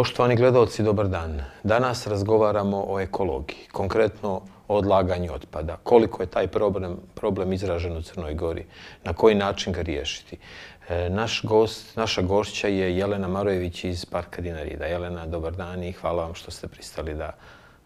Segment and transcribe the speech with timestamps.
[0.00, 1.42] Poštovani gledalci, dobar dan.
[1.62, 4.30] Danas razgovaramo o ekologiji, konkretno
[4.68, 5.76] o odlaganju otpada.
[5.82, 8.64] Koliko je taj problem, problem izražen u Crnoj Gori?
[9.04, 10.38] Na koji način ga riješiti?
[10.88, 14.86] E, naš gost, naša gošća je Jelena Marojević iz Parka Dinarida.
[14.86, 17.32] Jelena, dobar dan i hvala vam što ste pristali da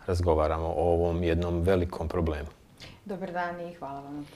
[0.06, 2.48] razgovaramo o ovom jednom velikom problemu.
[3.04, 4.26] Dobar dan i hvala vam.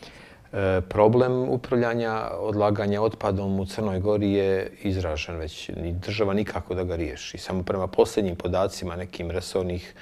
[0.52, 5.68] E, problem upravljanja odlaganja otpadom u Crnoj Gori je izražen već.
[5.68, 7.38] Ni država nikako da ga riješi.
[7.38, 9.94] Samo prema posljednjim podacima nekim resornih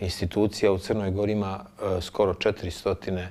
[0.00, 3.30] institucija u Crnoj Gori ima e, skoro 400 e,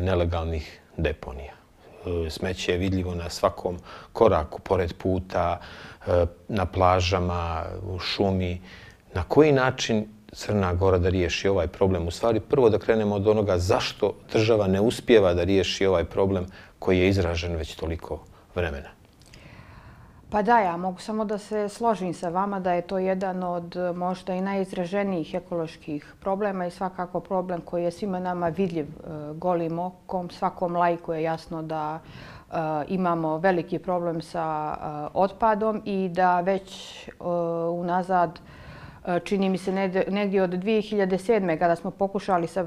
[0.00, 1.52] nelegalnih deponija.
[2.30, 3.78] Smeće je vidljivo na svakom
[4.12, 5.60] koraku, pored puta,
[6.48, 8.60] na plažama, u šumi.
[9.14, 12.08] Na koji način Crna Gora da riješi ovaj problem.
[12.08, 16.46] U stvari, prvo da krenemo od onoga zašto država ne uspjeva da riješi ovaj problem
[16.78, 18.20] koji je izražen već toliko
[18.54, 18.88] vremena.
[20.34, 23.76] Pa da, ja mogu samo da se složim sa vama da je to jedan od
[23.94, 29.78] možda i najizraženijih ekoloških problema i svakako problem koji je svima nama vidljiv e, golim
[29.78, 30.30] okom.
[30.30, 32.54] Svakom lajku je jasno da e,
[32.88, 37.08] imamo veliki problem sa e, otpadom i da već
[37.70, 38.40] unazad
[39.06, 39.72] Eh, čini mi se
[40.08, 41.58] negdje od 2007.
[41.58, 42.66] kada smo pokušali sa eh,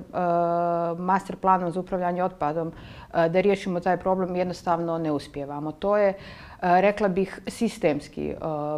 [0.97, 5.71] master planom za upravljanje otpadom eh, da riješimo taj problem, jednostavno ne uspjevamo.
[5.71, 6.13] To je,
[6.61, 8.33] rekla bih, sistemski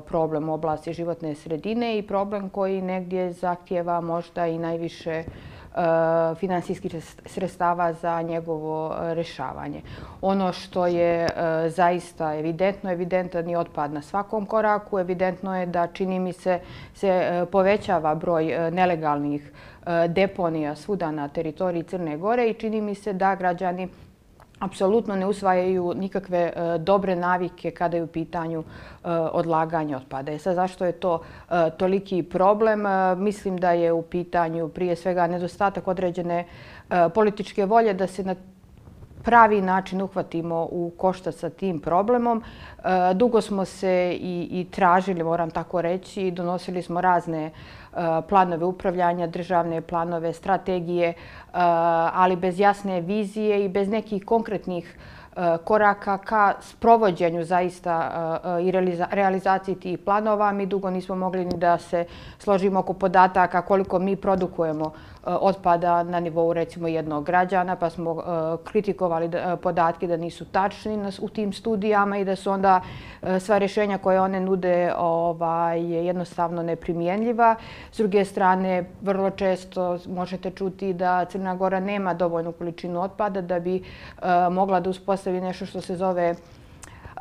[0.05, 6.35] problem u oblasti životne sredine i problem koji negdje zahtjeva možda i najviše uh, E,
[6.35, 9.81] finansijskih sredstava za njegovo e, rešavanje.
[10.21, 11.29] Ono što je e,
[11.69, 16.59] zaista evidentno, evidentan je otpad na svakom koraku, evidentno je da čini mi se
[16.93, 19.51] se povećava broj nelegalnih
[20.07, 23.87] deponija svuda na teritoriji Crne Gore i čini mi se da građani
[24.59, 29.09] apsolutno ne usvajaju nikakve e, dobre navike kada je u pitanju e,
[29.97, 30.31] otpada.
[30.31, 32.86] E, sad, zašto je to e, toliki problem?
[32.86, 36.45] E, mislim da je u pitanju prije svega nedostatak određene
[36.89, 38.36] e, političke volje da se na
[39.23, 42.43] pravi način uhvatimo u košta sa tim problemom.
[42.43, 47.52] E, dugo smo se i tražili, moram tako reći, donosili smo razne e,
[48.29, 51.15] planove upravljanja, državne planove, strategije, e,
[52.13, 54.97] ali bez jasne vizije i bez nekih konkretnih
[55.63, 58.71] koraka ka sprovođenju zaista i
[59.11, 60.52] realizaciji tih planova.
[60.52, 62.05] Mi dugo nismo mogli ni da se
[62.39, 68.11] složimo oko podataka koliko mi produkujemo Eh, otpada na nivou recimo jednog građana, pa smo
[68.11, 72.81] eh, kritikovali eh, podatke da nisu tačni u tim studijama i da su onda
[73.39, 77.55] sva rješenja koje one nude ovaj, jednostavno neprimjenljiva.
[77.91, 83.59] S druge strane, vrlo često možete čuti da Crna Gora nema dovoljnu količinu otpada da
[83.59, 83.83] bi
[84.52, 86.35] mogla da uspostavi nešto što se zove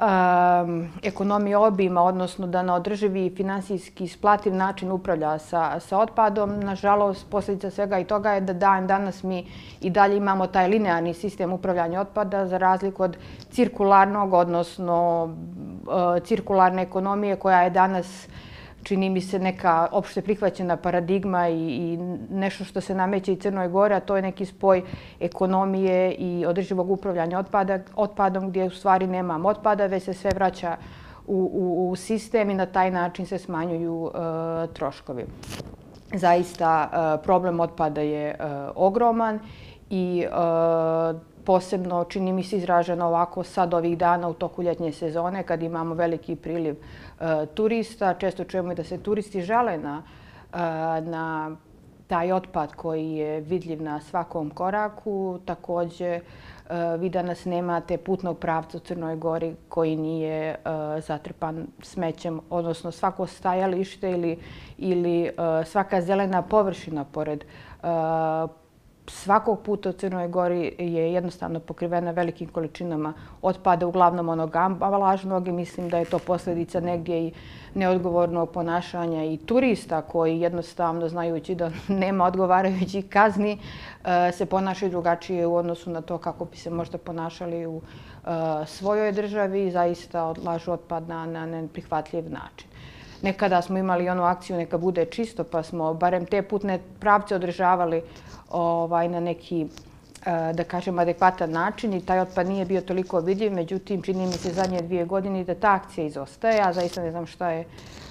[0.00, 6.60] um, ekonomije obima, odnosno da na održivi finansijski isplativ način upravlja sa, sa otpadom.
[6.60, 9.46] Nažalost, posljedica svega i toga je da dan danas mi
[9.80, 13.16] i dalje imamo taj linearni sistem upravljanja otpada za razliku od
[13.50, 18.28] cirkularnog, odnosno uh, cirkularne ekonomije koja je danas
[18.88, 21.96] čini mi se neka opšte prihvaćena paradigma i, i
[22.30, 24.82] nešto što se nameće i Crnoj Gore, a to je neki spoj
[25.20, 30.76] ekonomije i održivog upravljanja otpada, otpadom gdje u stvari nemamo otpada, već se sve vraća
[31.26, 34.12] u, u, u sistem i na taj način se smanjuju uh,
[34.72, 35.24] troškovi.
[36.14, 39.40] Zaista uh, problem otpada je uh, ogroman
[39.90, 45.42] i uh, posebno čini mi se izraženo ovako sad ovih dana u toku ljetnje sezone
[45.42, 48.14] kad imamo veliki priliv e, turista.
[48.14, 50.02] Često čujemo i da se turisti žale na,
[50.52, 51.56] e, na
[52.06, 55.38] taj otpad koji je vidljiv na svakom koraku.
[55.44, 56.22] Također e,
[56.98, 60.56] vi danas nemate putnog pravca u Crnoj Gori koji nije e,
[61.00, 64.38] zatrpan smećem, odnosno svako stajalište ili,
[64.78, 65.32] ili e,
[65.64, 67.44] svaka zelena površina pored
[69.08, 73.12] svakog puta u Crnoj Gori je jednostavno pokrivena velikim količinama
[73.42, 77.32] otpada, uglavnom onog ambalažnog i mislim da je to posljedica negdje i
[77.74, 83.58] neodgovornog ponašanja i turista koji jednostavno, znajući da nema odgovarajućih kazni,
[84.04, 88.30] e, se ponašaju drugačije u odnosu na to kako bi se možda ponašali u e,
[88.66, 92.68] svojoj državi i zaista odlažu otpad na neprihvatljiv način.
[93.22, 98.02] Nekada smo imali onu akciju neka bude čisto, pa smo barem te putne pravce održavali
[98.50, 99.66] ovaj, na neki
[100.26, 103.52] eh, da kažem, adekvatan način i taj otpad nije bio toliko vidljiv.
[103.52, 106.56] Međutim, čini mi se zadnje dvije godine da ta akcija izostaje.
[106.56, 107.64] Ja zaista ne znam šta je,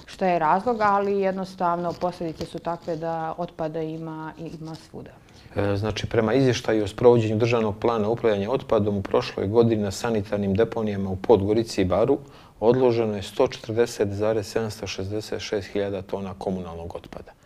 [0.06, 5.10] šta je razlog, ali jednostavno posljedice su takve da otpada ima, ima svuda.
[5.56, 10.54] E, znači, prema izvještaju o sprovođenju državnog plana upravljanja otpadom u prošloj godini na sanitarnim
[10.54, 12.18] deponijama u Podgorici i Baru
[12.60, 17.37] odloženo je 140,766 hiljada tona komunalnog otpada.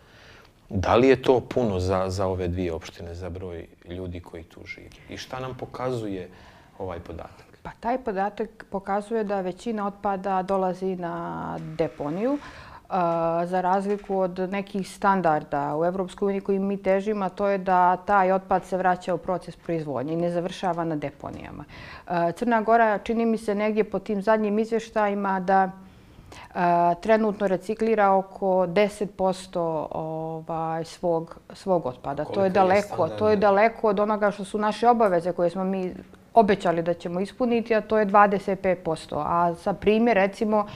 [0.75, 4.65] Da li je to puno za, za ove dvije opštine, za broj ljudi koji tu
[4.65, 4.89] živi?
[5.09, 6.29] I šta nam pokazuje
[6.79, 7.45] ovaj podatak?
[7.63, 12.37] Pa taj podatak pokazuje da većina otpada dolazi na deponiju
[13.45, 18.31] za razliku od nekih standarda u Evropskoj uniji koji mi težimo, to je da taj
[18.31, 21.63] otpad se vraća u proces proizvodnje i ne završava na deponijama.
[22.35, 25.71] Crna Gora čini mi se negdje po tim zadnjim izvještajima da
[27.01, 32.25] trenutno reciklira oko 10% ovaj, svog, svog otpada.
[32.25, 35.93] to je, daleko, to je daleko od onoga što su naše obaveze koje smo mi
[36.33, 39.23] obećali da ćemo ispuniti, a to je 25%.
[39.25, 40.67] A za primjer, recimo,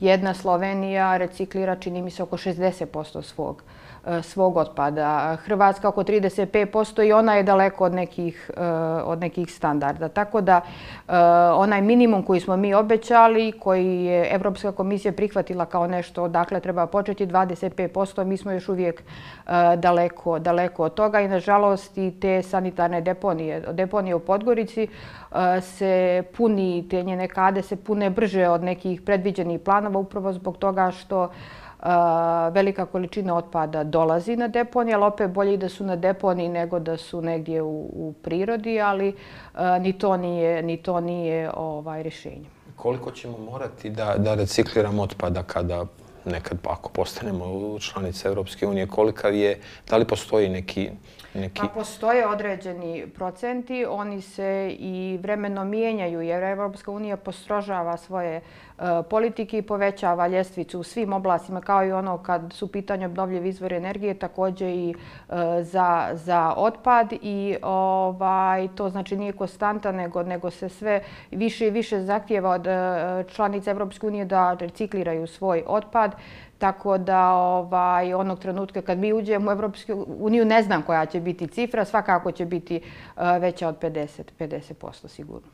[0.00, 3.62] jedna Slovenija reciklira, čini mi se, oko 60% svog
[4.06, 5.36] e, svog otpada.
[5.36, 8.64] Hrvatska oko 35% i ona je daleko od nekih, e,
[9.04, 10.08] od nekih standarda.
[10.08, 11.16] Tako da e,
[11.54, 16.86] onaj minimum koji smo mi obećali, koji je Evropska komisija prihvatila kao nešto odakle treba
[16.86, 19.02] početi 25%, mi smo još uvijek
[19.76, 24.88] daleko, daleko od toga i nažalost i te sanitarne deponije, deponije u Podgorici
[25.34, 30.56] E, se puni, te njene kade se pune brže od nekih predviđenih planova upravo zbog
[30.56, 31.30] toga što e,
[32.50, 36.96] velika količina otpada dolazi na deponije, ali opet bolje da su na deponiji nego da
[36.96, 39.14] su negdje u, u prirodi, ali e,
[39.80, 42.46] ni to nije, ni to nije ovaj rješenje.
[42.76, 45.84] Koliko ćemo morati da, da recikliramo otpada kada
[46.24, 49.60] nekad ako postanemo članice Europske unije, kolika je,
[49.90, 50.90] da li postoji neki
[51.34, 51.60] neki...
[51.60, 58.40] Pa postoje određeni procenti, oni se i vremeno mijenjaju jer Evropska unija postrožava svoje
[58.80, 63.48] E, politike i povećava ljestvicu u svim oblastima kao i ono kad su pitanje obnovljive
[63.48, 64.94] izvore energije, također i e,
[65.62, 71.70] za, za otpad i ovaj, to znači nije konstanta nego, nego se sve više i
[71.70, 76.14] više zahtjeva od e, članica Evropske unije da recikliraju svoj otpad.
[76.58, 81.20] Tako da ovaj, onog trenutka kad mi uđemo u Evropsku uniju ne znam koja će
[81.20, 82.80] biti cifra, svakako će biti
[83.40, 85.48] veća od 50%, 50% sigurno.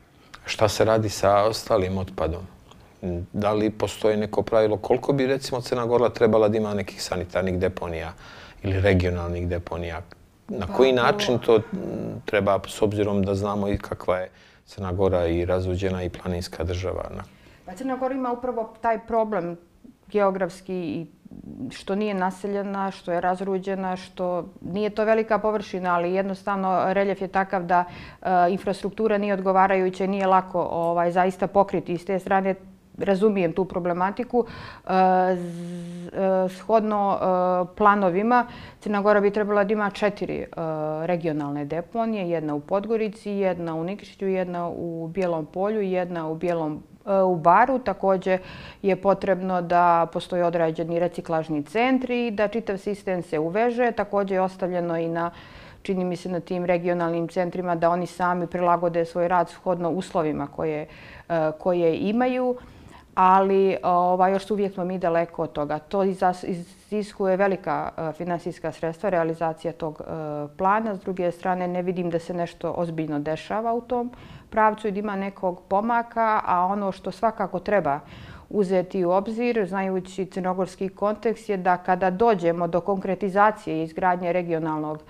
[0.45, 2.56] Šta se radi sa ostalim otpadom?
[3.33, 7.59] Da li postoji neko pravilo koliko bi recimo Crna Gora trebala da ima nekih sanitarnih
[7.59, 8.13] deponija
[8.63, 10.01] ili regionalnih deponija?
[10.47, 11.61] Na pa, koji način to
[12.25, 14.29] treba s obzirom da znamo i kakva je
[14.65, 17.09] Crna Gora i razvođena i planinska država?
[17.65, 19.57] Pa Crna Gora ima upravo taj problem
[20.07, 21.05] geografski i
[21.71, 27.27] što nije naseljena, što je razruđena, što nije to velika površina, ali jednostavno reljef je
[27.27, 31.93] takav da e, infrastruktura nije odgovarajuća i nije lako ovaj, zaista pokriti.
[31.93, 32.55] I s te strane
[32.97, 34.45] razumijem tu problematiku.
[34.45, 35.37] E, e,
[36.49, 38.47] shodno e, planovima,
[38.79, 40.45] Crna Gora bi trebala da ima četiri
[41.05, 42.29] regionalne deponije.
[42.29, 46.83] Jedna u Podgorici, jedna u Nikšiću, jedna u Bijelom polju i jedna u Bijelom
[47.25, 47.79] u baru.
[47.79, 48.39] Također
[48.81, 53.91] je potrebno da postoji određeni reciklažni centri i da čitav sistem se uveže.
[53.91, 55.31] Također je ostavljeno i na
[55.81, 60.47] čini mi se na tim regionalnim centrima da oni sami prilagode svoj rad shodno uslovima
[60.47, 60.87] koje,
[61.59, 62.57] koje imaju,
[63.19, 65.79] ali ovaj, još uvijek smo mi daleko od toga.
[65.79, 70.03] To iziskuje velika e, finansijska sredstva, realizacija tog e,
[70.57, 70.95] plana.
[70.95, 74.11] S druge strane, ne vidim da se nešto ozbiljno dešava u tom
[74.49, 77.99] pravcu i da ima nekog pomaka, a ono što svakako treba
[78.49, 85.01] uzeti u obzir, znajući crnogorski kontekst, je da kada dođemo do konkretizacije i izgradnje regionalnog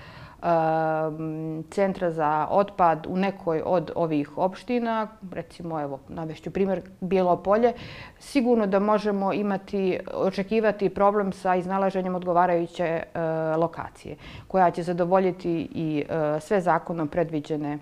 [1.69, 7.73] centra za otpad u nekoj od ovih opština, recimo, evo, navešću primjer Bijelopolje,
[8.19, 13.19] sigurno da možemo imati, očekivati problem sa iznalaženjem odgovarajuće e,
[13.57, 14.15] lokacije,
[14.47, 17.79] koja će zadovoljiti i e, sve zakonom predviđene e,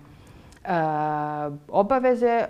[1.68, 2.44] obaveze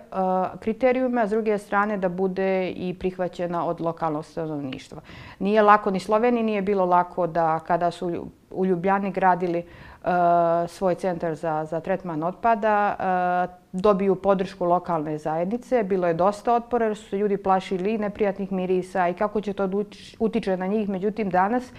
[0.58, 5.00] kriterijume, kriterijuma, a s druge strane da bude i prihvaćena od lokalnog stanovništva.
[5.38, 9.64] Nije lako, ni Sloveniji nije bilo lako da kada su u Ljubljani gradili
[10.06, 15.82] E, svoj centar za, za tretman otpada, e, dobiju podršku lokalne zajednice.
[15.82, 19.70] Bilo je dosta otpora jer su se ljudi plašili neprijatnih mirisa i kako će to
[20.18, 20.88] utiče na njih.
[20.88, 21.72] Međutim, danas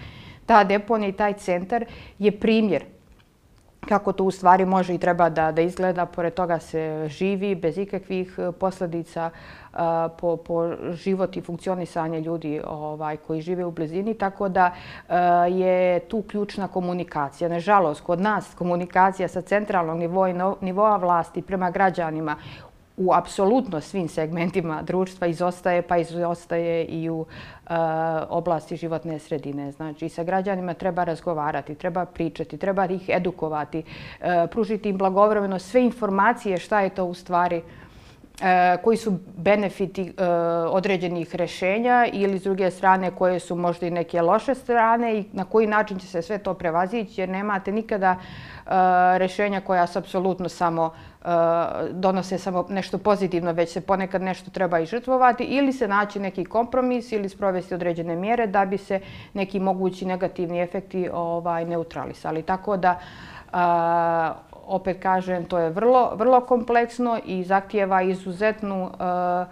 [0.46, 1.84] ta deponija i taj centar
[2.18, 2.84] je primjer
[3.88, 6.06] kako to u stvari može i treba da, da izgleda.
[6.06, 9.76] Pored toga se živi bez ikakvih eh, posljedica eh,
[10.20, 14.14] po, po život i funkcionisanje ljudi ovaj, koji žive u blizini.
[14.14, 14.70] Tako da
[15.08, 15.14] eh,
[15.50, 17.48] je tu ključna komunikacija.
[17.48, 22.36] Nažalost, kod nas komunikacija sa centralnog nivoa, nivoa vlasti prema građanima
[22.98, 27.74] u apsolutno svim segmentima društva izostaje, pa izostaje i u e,
[28.28, 29.72] oblasti životne sredine.
[29.72, 33.82] Znači, sa građanima treba razgovarati, treba pričati, treba ih edukovati,
[34.20, 37.62] e, pružiti im blagovremeno sve informacije šta je to u stvari
[38.42, 40.24] E, koji su benefiti e,
[40.70, 45.44] određenih rešenja ili s druge strane koje su možda i neke loše strane i na
[45.44, 48.18] koji način će se sve to prevazići jer nemate nikada e,
[49.18, 50.92] rešenja koja su apsolutno samo
[51.90, 56.44] donose samo nešto pozitivno, već se ponekad nešto treba i žrtvovati ili se naći neki
[56.44, 59.00] kompromis ili sprovesti određene mjere da bi se
[59.34, 62.42] neki mogući negativni efekti ovaj, neutralisali.
[62.42, 63.00] Tako da,
[64.68, 69.44] opet kažem, to je vrlo, vrlo kompleksno i zahtijeva izuzetnu e,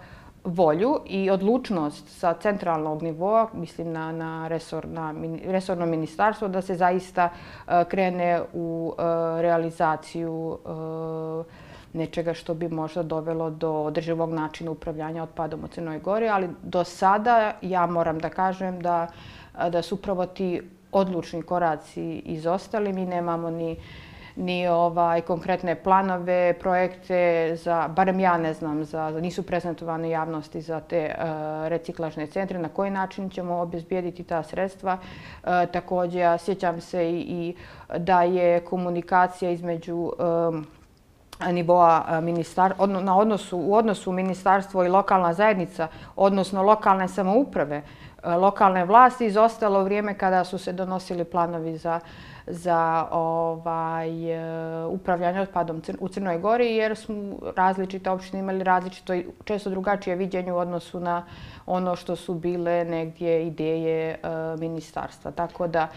[0.43, 5.13] volju i odlučnost sa centralnog nivoa, mislim na, na, resor, na
[5.45, 9.01] resorno ministarstvo, da se zaista e, krene u e,
[9.41, 10.57] realizaciju
[11.93, 16.83] nečega što bi možda dovelo do održivog načina upravljanja otpadom u Crnoj Gori, ali do
[16.83, 19.07] sada ja moram da kažem da,
[19.69, 22.93] da su upravo ti odlučni koraci izostali.
[22.93, 23.75] Mi nemamo ni
[24.37, 30.79] ni ovaj konkretne planove, projekte za, barem ja ne znam, za, nisu prezentovane javnosti za
[30.79, 34.97] te uh, reciklažne centre, na koji način ćemo obezbijediti ta sredstva.
[34.97, 37.55] Uh, također, ja sjećam se i, i
[37.97, 40.67] da je komunikacija između um,
[41.51, 47.81] nivoa ministar, na odnosu, u odnosu ministarstvo i lokalna zajednica, odnosno lokalne samouprave,
[48.23, 51.99] lokalne vlasti, izostalo vrijeme kada su se donosili planovi za
[52.47, 57.15] za ovaj, eh, upravljanje otpadom u Crnoj Gori, jer smo
[57.55, 61.25] različite opštine imali različito, i često drugačije viđenje u odnosu na
[61.65, 64.17] ono što su bile negdje ideje eh,
[64.59, 65.31] ministarstva.
[65.31, 65.87] Tako da,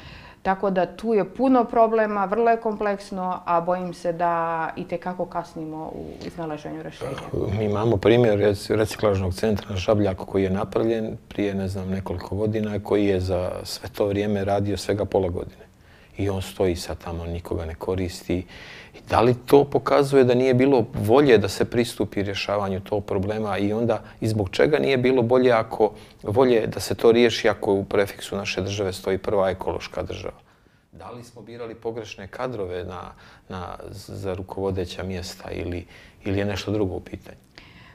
[0.42, 5.26] Tako da tu je puno problema, vrlo je kompleksno, a bojim se da i tekako
[5.26, 7.10] kasnimo u iznalaženju rešenja.
[7.10, 12.36] Eh, mi imamo primjer reciklažnog centra na Šabljaku koji je napravljen prije ne znam, nekoliko
[12.36, 15.69] godina, koji je za sve to vrijeme radio svega pola godine.
[16.18, 18.46] I on stoji sad tamo, nikoga ne koristi.
[19.08, 23.72] Da li to pokazuje da nije bilo volje da se pristupi rješavanju tog problema i
[23.72, 27.84] onda i zbog čega nije bilo bolje ako volje da se to riješi ako u
[27.84, 30.38] prefiksu naše države stoji prva ekološka država?
[30.92, 33.12] Da li smo birali pogrešne kadrove na,
[33.48, 35.86] na, za rukovodeća mjesta ili,
[36.24, 37.38] ili je nešto drugo u pitanju?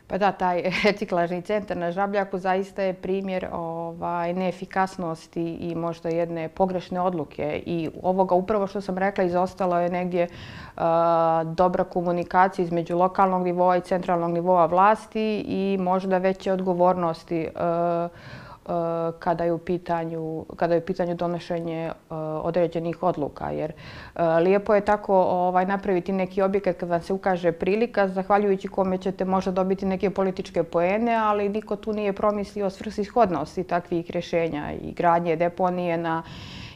[0.08, 6.50] Pa da, taj reciklažni centar na Žabljaku zaista je primjer ovaj, neefikasnosti i možda jedne
[6.50, 7.64] pogrešne odluke.
[7.66, 10.82] I ovoga upravo što sam rekla izostalo je negdje eh,
[11.46, 18.12] dobra komunikacija između lokalnog nivoa i centralnog nivoa vlasti i možda veće odgovornosti uh,
[18.70, 24.22] Eh, kada je u pitanju kada je u pitanju donošenje eh, određenih odluka jer eh,
[24.40, 29.26] lijepo je tako ovaj napraviti neki objekat kad vam se ukaže prilika zahvaljujući kome ćete
[29.26, 34.92] možda dobiti neke političke poene ali niko tu nije promislio o svrsishodnosti takvih rješenja i
[34.92, 36.24] gradnje deponije na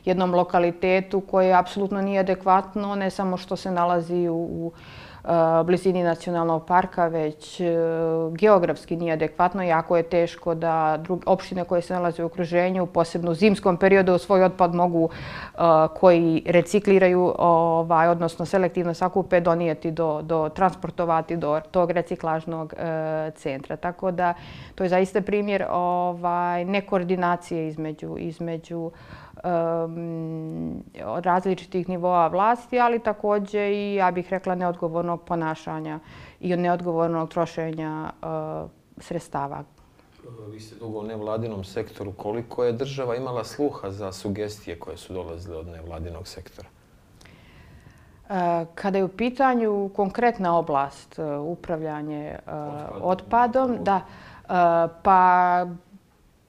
[0.05, 4.71] jednom lokalitetu koje apsolutno nije adekvatno ne samo što se nalazi u, u
[5.23, 7.67] Eh, blizini nacionalnog parka, već eh,
[8.31, 9.63] geografski nije adekvatno.
[9.63, 14.43] Jako je teško da opštine koje se nalaze u okruženju, posebno u zimskom periodu, svoj
[14.43, 15.59] otpad mogu eh,
[15.99, 22.73] koji recikliraju, ovaj, odnosno selektivno sakupe, donijeti do, do transportovati do tog reciklažnog
[23.35, 23.75] centra.
[23.75, 24.33] Tako da
[24.75, 28.91] to je zaista primjer ovaj, nekoordinacije između, između
[31.05, 35.99] od različitih nivoa vlasti, ali također i, ja bih rekla, neodgovornog ponašanja
[36.39, 38.09] i od neodgovornog trošenja
[38.97, 39.63] sredstava.
[40.51, 42.11] Vi ste dugo u nevladinom sektoru.
[42.11, 46.67] Koliko je država imala sluha za sugestije koje su dolazile od nevladinog sektora?
[48.75, 52.35] Kada je u pitanju konkretna oblast upravljanje
[53.01, 54.01] otpadom, da,
[55.03, 55.65] pa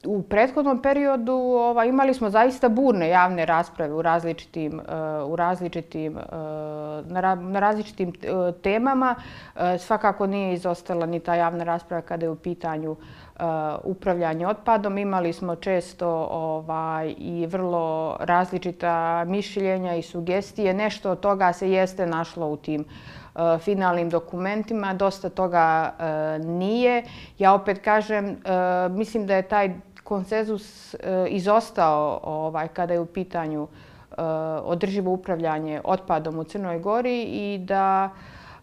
[0.05, 6.17] u prethodnom periodu ovaj, imali smo zaista burne javne rasprave u različitim, uh, u različitim,
[6.17, 6.23] uh,
[7.07, 9.15] na, na različitim uh, temama.
[9.55, 12.99] Uh, svakako nije izostala ni ta javna rasprava kada je u pitanju uh,
[13.85, 14.99] upravljanje otpadom.
[14.99, 20.75] Imali smo često ovaj, i vrlo različita mišljenja i sugestije.
[20.75, 22.85] Nešto od toga se jeste našlo u tim
[23.61, 25.93] finalnim dokumentima, dosta toga
[26.39, 27.03] nije.
[27.39, 28.37] Ja opet kažem,
[28.91, 29.75] mislim da je taj
[30.11, 34.23] konsenzus eh, izostao ovaj, kada je u pitanju eh,
[34.65, 38.11] održivo upravljanje otpadom u Crnoj Gori i da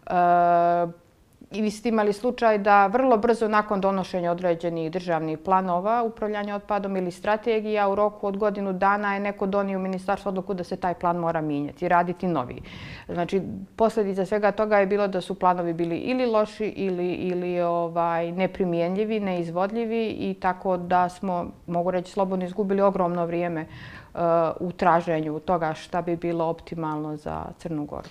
[0.06, 1.07] eh,
[1.50, 6.96] i vi ste imali slučaj da vrlo brzo nakon donošenja određenih državnih planova upravljanja otpadom
[6.96, 10.76] ili strategija u roku od godinu dana je neko donio u ministarstvo odluku da se
[10.76, 12.60] taj plan mora mijenjati i raditi novi.
[13.08, 13.42] Znači,
[13.76, 19.20] posljedica svega toga je bilo da su planovi bili ili loši ili, ili ovaj, neprimjenljivi,
[19.20, 23.66] neizvodljivi i tako da smo, mogu reći, slobodno izgubili ogromno vrijeme
[24.14, 24.20] uh,
[24.60, 28.08] u traženju toga šta bi bilo optimalno za Crnu Goru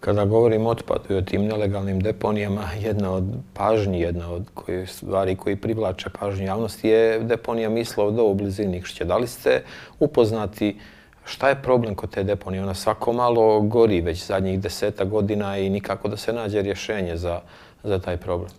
[0.00, 4.86] Kada govorim o otpadu i o tim nelegalnim deponijama, jedna od pažnji, jedna od koje
[4.86, 9.04] stvari koji privlače pažnju javnosti je deponija Mislov do u blizini Nikšće.
[9.04, 9.62] Da li ste
[9.98, 10.76] upoznati
[11.24, 12.62] šta je problem kod te deponije?
[12.62, 17.40] Ona svako malo gori već zadnjih deseta godina i nikako da se nađe rješenje za,
[17.84, 18.50] za taj problem.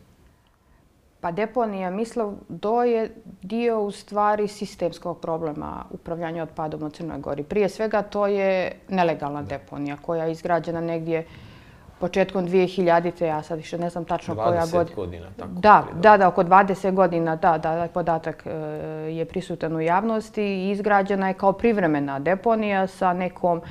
[1.21, 7.43] Pa deponija Mislov do je dio u stvari sistemskog problema upravljanja otpadom u Crnoj Gori.
[7.43, 11.25] Prije svega to je nelegalna deponija koja je izgrađena negdje
[11.99, 14.85] početkom 2000-te, ja sad više ne znam tačno koja godina.
[14.85, 15.49] 20 godina, tako.
[15.51, 18.51] Da, da, da, oko 20 godina, da, da, podatak e,
[19.11, 23.61] je prisutan u javnosti i izgrađena je kao privremena deponija sa nekom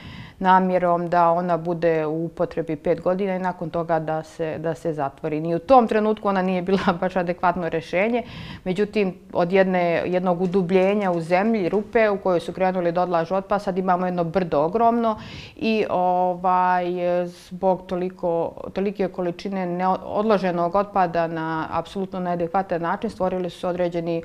[0.40, 4.92] namjerom da ona bude u upotrebi pet godina i nakon toga da se, da se
[4.92, 5.40] zatvori.
[5.40, 8.22] Ni u tom trenutku ona nije bila baš adekvatno rešenje.
[8.64, 13.62] Međutim, od jedne, jednog udubljenja u zemlji, rupe u kojoj su krenuli da odlažu otpad,
[13.62, 15.16] sad imamo jedno brdo ogromno
[15.56, 16.84] i ovaj,
[17.26, 24.22] zbog toliko, tolike količine odloženog otpada na apsolutno neadekvatan način stvorili su određeni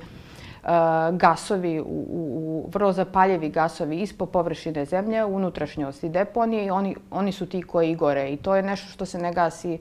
[0.66, 6.96] E, gasovi, u, u, vrlo zapaljevi gasovi ispod površine zemlje, u unutrašnjosti deponije i oni,
[7.10, 8.32] oni su ti koji gore.
[8.32, 9.78] I to je nešto što se ne gasi e,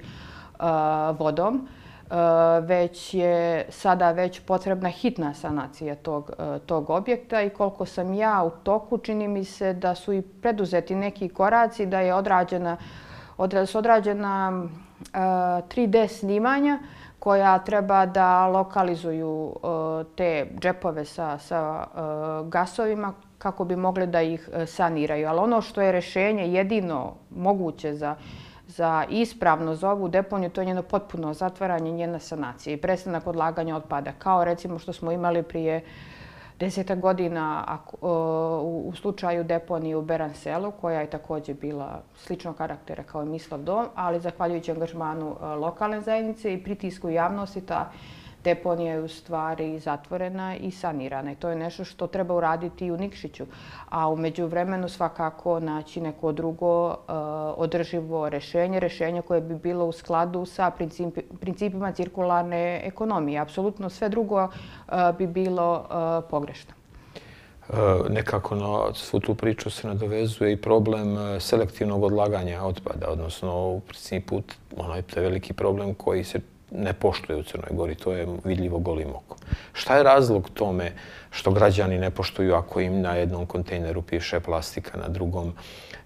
[1.20, 2.16] vodom, e,
[2.62, 6.32] već je sada već potrebna hitna sanacija tog,
[6.66, 10.96] tog objekta i koliko sam ja u toku, čini mi se da su i preduzeti
[10.96, 12.78] neki koraci, da je odrađena,
[13.38, 14.64] odra, su odrađena
[15.14, 16.80] 3D snimanja
[17.26, 22.00] koja treba da lokalizuju e, te džepove sa, sa e,
[22.50, 25.28] gasovima kako bi mogli da ih e, saniraju.
[25.28, 28.16] Ali ono što je rešenje jedino moguće za,
[28.68, 33.76] za ispravno za ovu deponiju, to je njeno potpuno zatvaranje njena sanacije i prestanak odlaganja
[33.76, 34.12] otpada.
[34.20, 35.82] Kao recimo što smo imali prije
[36.60, 37.78] deseta godina
[38.62, 43.86] u slučaju deponije u Beranselu, koja je također bila sličnog karaktera kao i Mislav dom,
[43.96, 47.92] ali zahvaljujući angažmanu e, lokalne zajednice i pritisku javnosti, ta
[48.46, 51.32] deponija je u stvari zatvorena i sanirana.
[51.32, 53.46] I to je nešto što treba uraditi i u Nikšiću.
[53.90, 56.96] A umeđu vremenu svakako naći neko drugo uh,
[57.58, 63.40] održivo rešenje, rešenje koje bi bilo u skladu sa principi, principima cirkularne ekonomije.
[63.40, 66.74] Apsolutno sve drugo uh, bi bilo uh, pogrešno.
[68.10, 74.42] Nekako na svu tu priču se nadovezuje i problem selektivnog odlaganja otpada, odnosno u principu
[74.78, 76.40] onaj veliki problem koji se
[76.72, 79.38] ne poštuje u Crnoj Gori, to je vidljivo golim okom.
[79.74, 80.92] Šta je razlog tome
[81.32, 85.54] što građani ne poštuju ako im na jednom kontejneru piše plastika, na drugom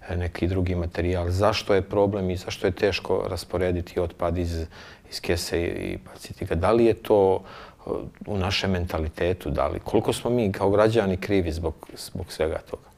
[0.08, 1.30] e, neki drugi materijal?
[1.30, 4.66] Zašto je problem i zašto je teško rasporediti otpad iz,
[5.10, 6.54] iz kese i baciti ga?
[6.54, 7.90] Da li je to e,
[8.26, 9.50] u našem mentalitetu?
[9.50, 12.90] Da li, koliko smo mi kao građani krivi zbog, zbog svega toga?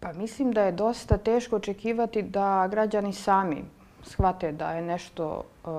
[0.00, 3.64] Pa mislim da je dosta teško očekivati da građani sami
[4.06, 5.72] shvate da je nešto uh,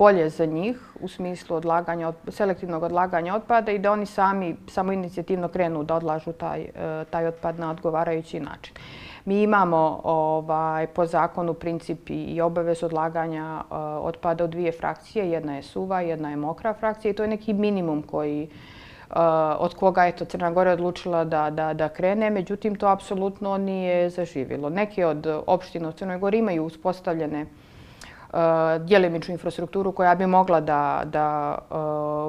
[0.00, 5.48] bolje za njih u smislu odlaganja, selektivnog odlaganja otpada i da oni sami samo inicijativno
[5.48, 8.74] krenu da odlažu taj, e, taj otpad na odgovarajući način.
[9.24, 15.30] Mi imamo ovaj, po zakonu princip i obavez odlaganja uh, otpada u dvije frakcije.
[15.30, 19.16] Jedna je suva, jedna je mokra frakcija i to je neki minimum koji uh,
[19.58, 22.30] od koga je to Crna Gora odlučila da, da, da krene.
[22.30, 24.70] Međutim, to apsolutno nije zaživilo.
[24.70, 27.69] Neke od opština u Crnoj Gori imaju uspostavljene uh,
[28.32, 31.74] E, djelimičnu infrastrukturu koja bi mogla da, da e,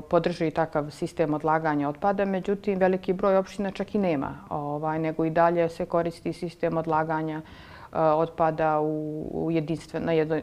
[0.10, 2.26] podrži takav sistem odlaganja otpada.
[2.26, 7.42] Međutim, veliki broj opština čak i nema, ovaj, nego i dalje se koristi sistem odlaganja
[7.42, 10.36] e, otpada u, u, jedinstven, na jedno,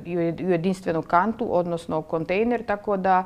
[0.46, 3.24] u jedinstvenu kantu, odnosno kontejner, tako da,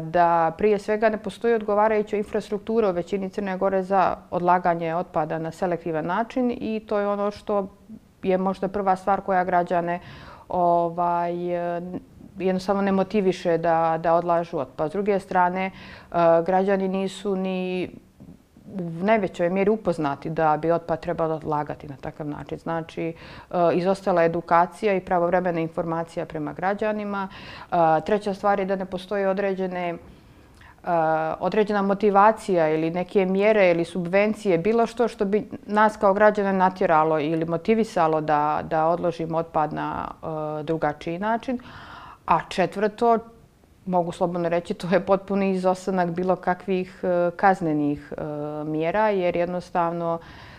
[0.00, 5.50] da prije svega ne postoji odgovarajuća infrastruktura u većini Crne Gore za odlaganje otpada na
[5.50, 7.68] selektivan način i to je ono što
[8.22, 10.00] je možda prva stvar koja građane
[10.50, 11.34] ovaj,
[12.38, 14.90] jednostavno ne motiviše da, da odlažu otpad.
[14.90, 17.90] S druge strane, eh, građani nisu ni
[18.78, 22.58] u najvećoj mjeri upoznati da bi otpad trebalo odlagati na takav način.
[22.58, 23.14] Znači, eh,
[23.74, 27.28] izostala edukacija i pravovremena informacija prema građanima.
[27.72, 29.98] Eh, treća stvar je da ne postoje određene
[30.84, 36.52] Eh, određena motivacija ili neke mjere ili subvencije, bilo što što bi nas kao građane
[36.52, 41.58] natjeralo ili motivisalo da, da odložimo otpad na eh, drugačiji način.
[42.26, 43.18] A četvrto,
[43.86, 48.12] mogu slobodno reći, to je potpuni izostanak bilo kakvih eh, kaznenih
[48.66, 50.49] mjera, jer jednostavno uh,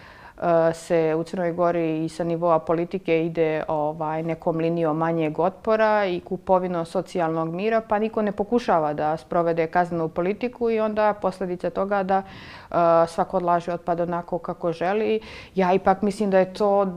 [0.74, 6.20] se u Crnoj Gori i sa nivoa politike ide ovaj, nekom linijom manjeg otpora i
[6.20, 12.04] kupovino socijalnog mira, pa niko ne pokušava da sprovede kaznenu politiku i onda posljedica toga
[12.04, 12.74] da e,
[13.08, 15.20] svako odlaže otpad onako kako želi.
[15.56, 16.88] Ja ipak mislim da je to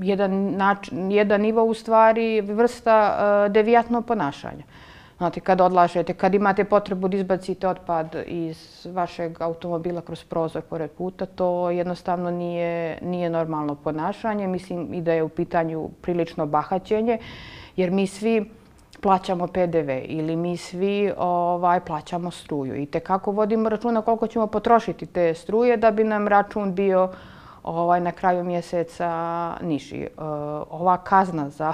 [0.00, 4.64] jedan, način, jedan nivo u stvari vrsta e, uh, devijatno ponašanja.
[5.24, 10.90] Znate, kad odlažete, kad imate potrebu da izbacite otpad iz vašeg automobila kroz prozor pored
[10.90, 14.46] puta, to jednostavno nije, nije normalno ponašanje.
[14.46, 17.18] Mislim i da je u pitanju prilično bahaćenje,
[17.76, 18.50] jer mi svi
[19.00, 22.76] plaćamo PDV ili mi svi ovaj, plaćamo struju.
[22.76, 27.12] I tekako vodimo računa koliko ćemo potrošiti te struje da bi nam račun bio
[27.64, 29.10] ovaj, na kraju mjeseca
[29.62, 30.02] niži.
[30.02, 30.08] E,
[30.70, 31.72] ova kazna za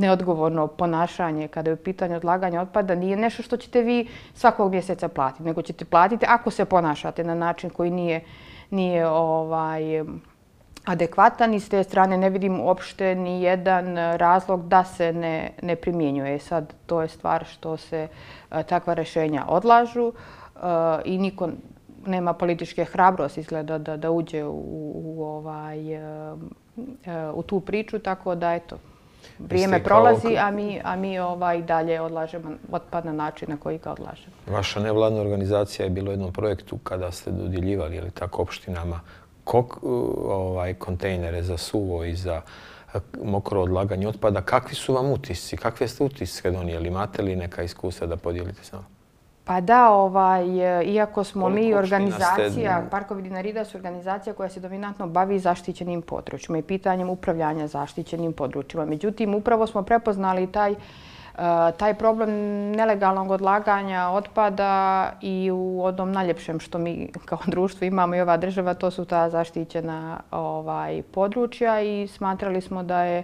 [0.00, 5.08] neodgovorno ponašanje kada je u pitanju odlaganja otpada nije nešto što ćete vi svakog mjeseca
[5.08, 8.24] platiti, nego ćete platiti ako se ponašate na način koji nije,
[8.70, 9.82] nije ovaj,
[10.84, 15.76] adekvatan i s te strane ne vidim uopšte ni jedan razlog da se ne, ne
[15.76, 16.34] primjenjuje.
[16.34, 18.08] E, sad, to je stvar što se
[18.50, 20.12] e, takva rešenja odlažu
[21.04, 21.48] i niko
[22.06, 24.62] nema političke hrabrosti izgleda da, da uđe u,
[24.94, 26.00] u, ovaj, e,
[27.34, 28.78] u tu priču, tako da eto,
[29.38, 33.92] vrijeme prolazi, a mi, a mi ovaj dalje odlažemo otpad na način na koji ga
[33.92, 34.34] odlažemo.
[34.46, 39.00] Vaša nevladna organizacija je bilo u jednom projektu kada ste dodjeljivali ili tako opštinama
[39.44, 42.42] kok, ovaj, kontejnere za suvo i za
[43.24, 44.42] mokro odlaganje otpada.
[44.42, 45.56] Kakvi su vam utisci?
[45.56, 46.88] Kakve ste utiske donijeli?
[46.88, 48.84] Imate li neka iskustva da podijelite s nama?
[49.50, 50.46] Pa da, ovaj,
[50.84, 52.82] iako smo mi organizacija.
[52.90, 58.84] Parkovi Dinarida su organizacija koja se dominantno bavi zaštićenim područjima i pitanjem upravljanja zaštićenim područjima.
[58.84, 60.74] Međutim, upravo smo prepoznali taj
[61.40, 62.30] Eh, taj problem
[62.70, 68.74] nelegalnog odlaganja otpada i u onom najljepšem što mi kao društvo imamo i ova država,
[68.74, 73.22] to su ta zaštićena ovaj, područja i smatrali smo da je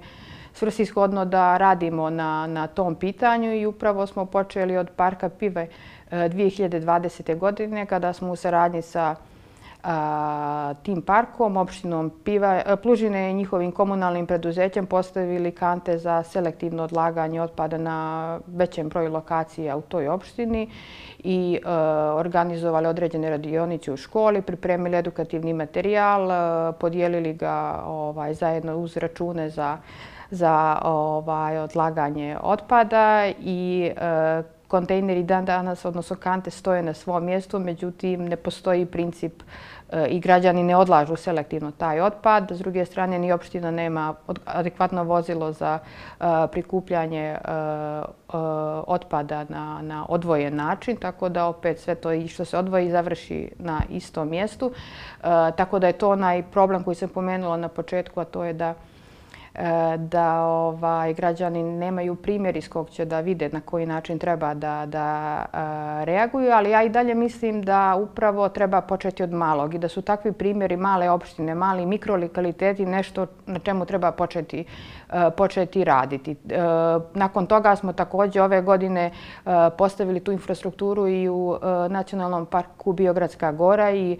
[0.52, 5.68] svrsishodno da radimo na, na tom pitanju i upravo smo počeli od Parka Pive
[6.10, 7.38] 2020.
[7.38, 9.16] Godine kada smo u saradnji sa
[10.82, 17.42] tim parkom, opštinom Piva, e, Plužine i njihovim komunalnim preduzećem postavili kante za selektivno odlaganje
[17.42, 20.70] otpada na većem broju lokacija u toj opštini
[21.18, 21.70] i e,
[22.14, 29.50] organizovali određene radionice u školi, pripremili edukativni materijal, e, podijelili ga ovaj, zajedno uz račune
[29.50, 29.78] za
[30.30, 37.58] za ovaj, odlaganje otpada i e, kontejneri dan danas, odnosno kante, stoje na svom mjestu,
[37.58, 39.42] međutim ne postoji princip
[39.92, 42.50] E, i građani ne odlažu selektivno taj otpad.
[42.50, 48.02] S druge strane, ni opština nema adekvatno vozilo za e, prikupljanje e, e,
[48.86, 53.50] otpada na, na odvojen način, tako da opet sve to i što se odvoji završi
[53.58, 54.70] na istom mjestu.
[54.70, 55.22] E,
[55.56, 58.74] tako da je to onaj problem koji sam pomenula na početku, a to je da
[59.58, 64.54] E, da ovaj, građani nemaju primjer iz kog će da vide na koji način treba
[64.54, 69.74] da, da e, reaguju, ali ja i dalje mislim da upravo treba početi od malog
[69.74, 74.64] i da su takvi primjeri male opštine, mali mikrolokaliteti nešto na čemu treba početi,
[75.12, 76.36] e, početi raditi.
[77.14, 79.10] Nakon toga smo također ove godine
[79.78, 84.18] postavili tu infrastrukturu i u Nacionalnom parku Biogradska gora i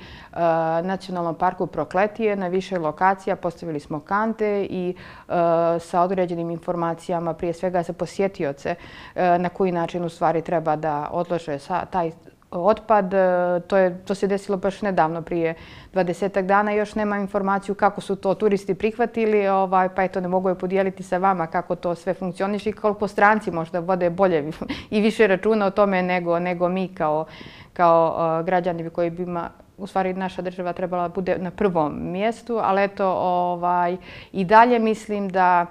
[0.83, 3.37] Nacionalnom parku Prokletije na više lokacija.
[3.37, 8.75] Postavili smo kante i uh, Eh, sa određenim informacijama, prije svega za posjetioce,
[9.15, 11.59] eh, na koji način u stvari treba da odlože
[11.91, 12.11] taj
[12.51, 13.15] otpad.
[13.15, 15.55] Eh, to, je, to se desilo baš nedavno, prije
[15.95, 16.73] 20 dana.
[16.73, 21.03] Još nema informaciju kako su to turisti prihvatili, ovaj, pa eto ne mogu je podijeliti
[21.03, 24.51] sa vama kako to sve funkcioniš i koliko stranci možda vode bolje
[24.91, 27.27] i više računa o tome nego, nego mi kao,
[27.73, 32.85] kao građani koji bi ima u stvari naša država trebala bude na prvom mjestu, ali
[32.85, 33.97] eto ovaj,
[34.33, 35.67] i dalje mislim da,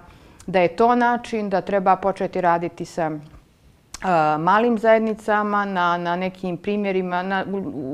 [0.48, 3.18] da je to način da treba početi raditi sa eh,
[4.38, 7.46] malim zajednicama, na, na nekim primjerima, na,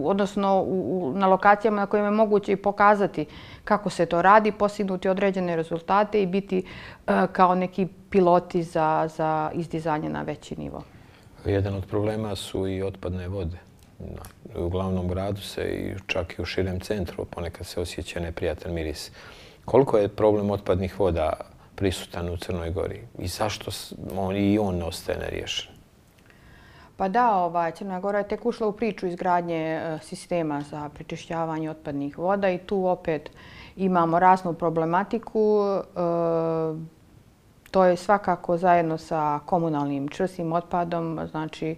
[0.04, 3.26] odnosno u, na lokacijama na kojima je moguće i pokazati
[3.64, 6.64] kako se to radi, postignuti određene rezultate i biti
[7.08, 10.84] eh, kao neki piloti za, za izdizanje na veći nivo.
[11.46, 13.71] Jedan od problema su i otpadne vode
[14.56, 19.12] u glavnom gradu se i čak i u širem centru ponekad se osjeća neprijatan miris.
[19.66, 21.34] Koliko je problem otpadnih voda
[21.76, 23.72] prisutan u Crnoj Gori i zašto
[24.18, 25.72] on, i on ostaje neriješen?
[26.98, 31.70] Pa da, ovaj, Crna Gora je tek ušla u priču izgradnje e, sistema za pričišćavanje
[31.70, 33.32] otpadnih voda i tu opet
[33.76, 35.64] imamo raznu problematiku.
[35.64, 37.01] E,
[37.72, 41.76] To je svakako zajedno sa komunalnim čvrstim otpadom, znači e,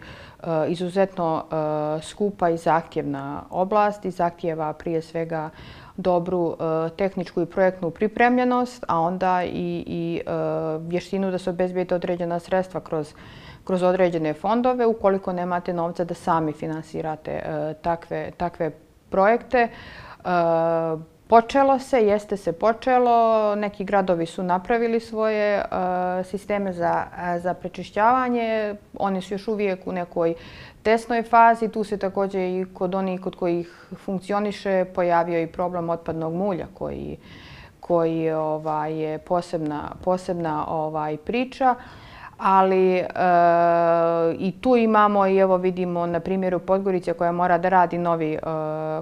[0.67, 5.49] izuzetno e, skupa i zahtjevna oblast i zahtjeva prije svega
[5.97, 10.31] dobru e, tehničku i projektnu pripremljenost, a onda i, i e,
[10.79, 13.13] vještinu da se obezbijete određena sredstva kroz,
[13.63, 14.85] kroz određene fondove.
[14.85, 17.41] Ukoliko nemate novca da sami finansirate
[17.81, 18.71] takve, takve
[19.09, 19.69] projekte
[21.33, 25.63] počelo se, jeste se počelo, neki gradovi su napravili svoje e,
[26.23, 30.33] sisteme za, e, za prečišćavanje, oni su još uvijek u nekoj
[30.83, 36.33] tesnoj fazi, tu se također i kod onih kod kojih funkcioniše pojavio i problem otpadnog
[36.33, 37.17] mulja koji,
[37.79, 41.75] koji ovaj, je posebna, posebna ovaj, priča
[42.37, 43.05] ali e,
[44.39, 48.39] i tu imamo i evo vidimo na primjeru Podgorice koja mora da radi novi e,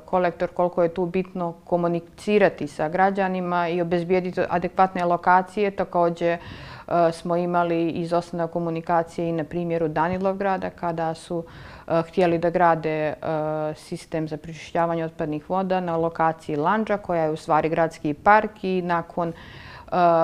[0.06, 5.72] kolektor koliko je tu bitno komunicirati sa građanima i obezbijediti adekvatne lokacije.
[5.72, 6.39] Također e,
[7.12, 11.44] smo imali izostanak komunikacije i na primjeru Danilovgrada kada su
[11.88, 13.13] e, htjeli da grade e,
[13.76, 18.82] sistem za pričišćavanje otpadnih voda na lokaciji Lanđa koja je u stvari gradski park i
[18.82, 19.34] nakon e,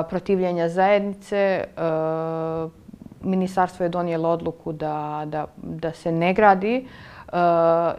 [0.10, 1.64] protivljenja zajednice
[3.28, 6.88] ministarstvo je donijelo odluku da, da, da se ne gradi
[7.28, 7.34] uh,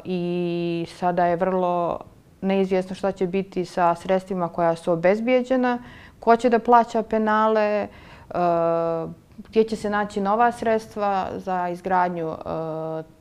[0.05, 2.01] i sada je vrlo
[2.41, 5.79] neizvjesno šta će biti sa sredstvima koja su obezbijeđena,
[6.21, 7.89] ko će da plaća penale,
[8.31, 9.11] uh,
[9.49, 13.18] gdje će se naći nova sredstva za izgradnju uh,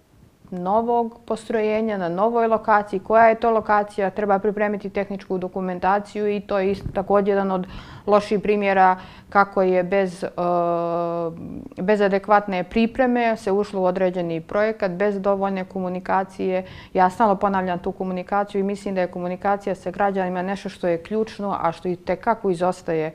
[0.52, 3.00] novog postrojenja na novoj lokaciji.
[3.00, 4.10] Koja je to lokacija?
[4.10, 7.68] Treba pripremiti tehničku dokumentaciju i to je također jedan od
[8.06, 8.98] loših primjera
[9.30, 10.30] kako je bez, e,
[11.82, 16.66] bez adekvatne pripreme se ušlo u određeni projekat, bez dovoljne komunikacije.
[16.94, 21.04] Ja stalo ponavljam tu komunikaciju i mislim da je komunikacija sa građanima nešto što je
[21.04, 23.14] ključno, a što i tekako izostaje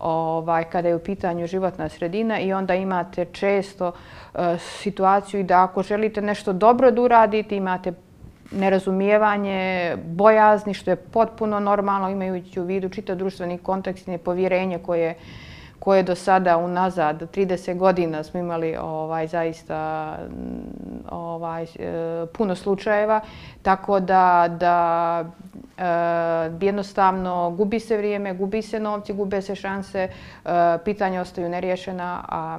[0.00, 3.92] ovaj, kada je u pitanju životna sredina i onda imate često
[4.34, 7.92] e, situaciju da ako želite nešto dobro da uradite, imate
[8.50, 15.14] nerazumijevanje, bojazni, što je potpuno normalno imajući u vidu čitav društveni kontekst i nepovjerenje koje
[15.80, 20.34] koje do sada unazad 30 godina smo imali ovaj zaista mm,
[21.10, 21.66] ovaj e,
[22.32, 23.20] puno slučajeva
[23.62, 25.24] tako da da
[25.78, 25.84] e,
[26.66, 30.10] jednostavno gubi se vrijeme, gubi se novci, gube se šanse, e,
[30.84, 32.58] pitanja ostaju neriješena, a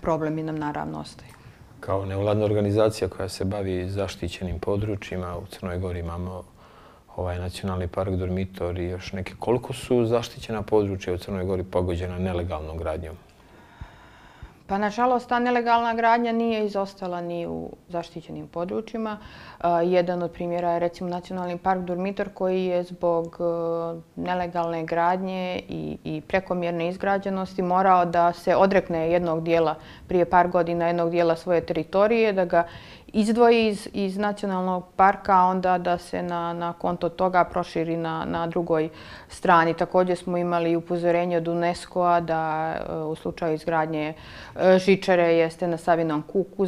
[0.00, 1.30] problemi nam naravno ostaju.
[1.80, 6.42] Kao nevladna organizacija koja se bavi zaštićenim područjima u Crnoj Gori imamo
[7.20, 9.34] ovaj nacionalni park Dormitor i još neke.
[9.38, 13.16] Koliko su zaštićena područja u Crnoj Gori pogođena nelegalnom gradnjom?
[14.70, 19.18] Pa, nažalost, ta nelegalna gradnja nije izostala ni u zaštićenim područjima.
[19.18, 25.62] E, jedan od primjera je, recimo, nacionalni park Dormitor koji je zbog e, nelegalne gradnje
[26.04, 29.74] i prekomjerne izgrađenosti morao da se odrekne jednog dijela,
[30.08, 32.66] prije par godina, jednog dijela svoje teritorije, da ga
[33.12, 38.46] izdvoji iz, iz nacionalnog parka, onda da se na, na konto toga proširi na, na
[38.46, 38.88] drugoj
[39.28, 39.74] strani.
[39.74, 44.14] Također smo imali upozorenje od UNESCO-a da e, u slučaju izgradnje
[44.56, 46.66] e, žičare jeste na Savinom kuku.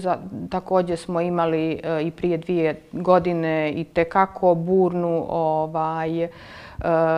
[0.51, 6.29] Također smo imali e, i prije dvije godine i tekako burnu ovaj, e,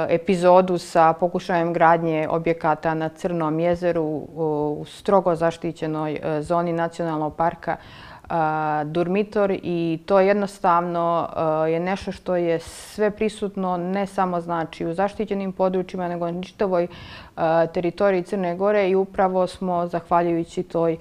[0.09, 7.77] epizodu sa pokušajem gradnje objekata na Crnom jezeru u strogo zaštićenoj e, zoni nacionalnog parka
[8.85, 11.29] Durmitor i to jednostavno
[11.69, 16.87] je nešto što je sve prisutno ne samo znači u zaštićenim područjima nego na čitavoj
[17.75, 20.97] teritoriji Crne Gore i upravo smo zahvaljujući toj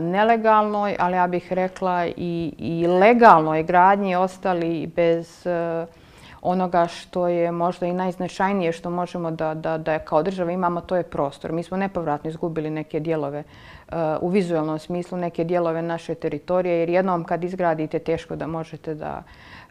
[0.00, 5.46] nelegalnoj, ali ja bih rekla i, i legalnoj gradnji ostali bez
[6.42, 10.96] onoga što je možda i najznačajnije što možemo da, da, da kao država imamo, to
[10.96, 11.52] je prostor.
[11.52, 13.42] Mi smo nepovratno izgubili neke dijelove
[13.92, 18.94] E, u vizualnom smislu neke dijelove naše teritorije, jer jednom kad izgradite teško da možete
[18.94, 19.22] da,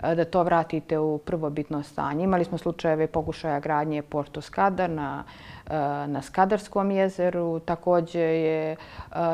[0.03, 2.23] e, da to vratite u prvobitno stanje.
[2.23, 5.23] Imali smo slučajeve pokušaja gradnje Porto Skadar na,
[5.67, 5.73] e,
[6.07, 7.59] na Skadarskom jezeru.
[7.59, 8.75] Također je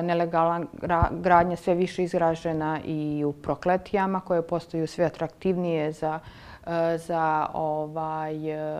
[0.04, 0.66] nelegalna
[1.12, 6.20] gradnja sve više izražena i u prokletijama koje postaju sve atraktivnije za
[6.68, 8.36] E, za ovaj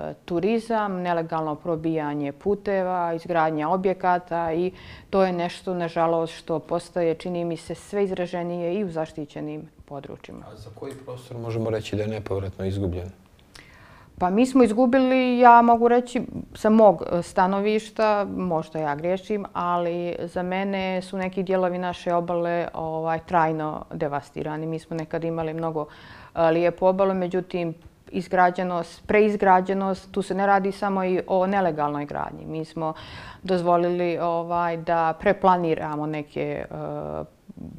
[0.10, 4.72] e, turizam, nelegalno probijanje puteva, izgradnja objekata i
[5.10, 10.46] to je nešto, nažalost, što postaje, čini mi se, sve izraženije i u zaštićenim područjima.
[10.52, 13.12] A za koji prostor možemo reći da je nepovratno izgubljen?
[14.20, 16.22] Pa mi smo izgubili, ja mogu reći,
[16.54, 22.68] sa mog e, stanovišta, možda ja griješim, ali za mene su neki dijelovi naše obale
[22.74, 24.68] ovaj, trajno devastirani.
[24.68, 25.86] Mi smo nekad imali mnogo
[26.36, 27.74] e, lijepu obalu, međutim,
[28.12, 32.46] izgrađenost, preizgrađenost, tu se ne radi samo i o nelegalnoj gradnji.
[32.46, 32.94] Mi smo
[33.44, 37.28] dozvolili ovaj, da preplaniramo neke uh,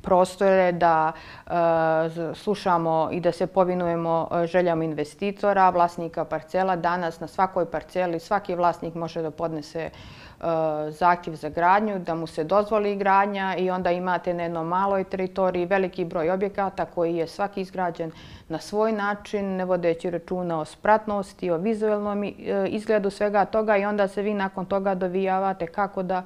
[0.03, 1.13] prostore, da
[1.47, 1.51] e,
[2.35, 6.77] slušamo i da se povinujemo e, željama investitora, vlasnika parcela.
[6.77, 9.91] Danas na svakoj parceli svaki vlasnik može da podnese e,
[10.91, 15.67] zahtjev za gradnju, da mu se dozvoli gradnja i onda imate na jednom maloj teritoriji
[15.67, 18.13] veliki broj objekata koji je svaki izgrađen
[18.49, 22.25] na svoj način, ne vodeći računa o spratnosti, o vizualnom
[22.69, 26.23] izgledu svega toga i onda se vi nakon toga dovijavate kako da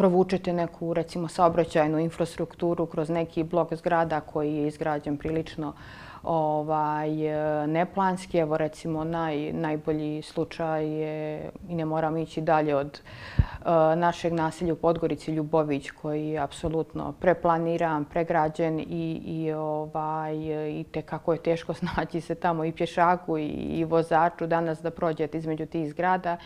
[0.00, 5.72] provučete neku, recimo, saobraćajnu infrastrukturu kroz neki blok zgrada koji je izgrađen prilično
[6.22, 7.26] ovaj,
[7.62, 8.38] e, neplanski.
[8.38, 14.72] Evo, recimo, naj, najbolji slučaj je, i ne moram ići dalje od e, našeg naselja
[14.72, 21.32] u Podgorici, Ljubović, koji je apsolutno preplaniran, pregrađen i, i, ovaj, e, i te kako
[21.32, 25.90] je teško snaći se tamo i pješaku i, i vozaču danas da prođete između tih
[25.90, 26.36] zgrada.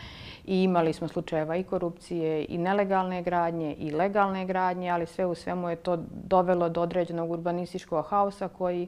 [0.45, 5.35] I imali smo slučajeva i korupcije i nelegalne gradnje i legalne gradnje, ali sve u
[5.35, 8.87] svemu je to dovelo do određenog urbanističkog haosa koji